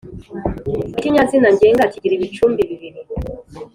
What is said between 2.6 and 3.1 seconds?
bibiri: